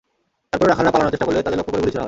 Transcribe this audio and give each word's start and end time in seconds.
তারপরেও 0.51 0.71
রাখালরা 0.71 0.93
পালানোর 0.93 1.11
চেষ্টা 1.13 1.27
করলে 1.27 1.43
তাঁদের 1.45 1.59
লক্ষ্য 1.59 1.71
করে 1.73 1.81
গুলি 1.81 1.91
ছোড়া 1.91 1.93
হয়। 1.93 1.99